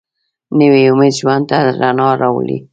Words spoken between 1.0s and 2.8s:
ژوند ته رڼا راولي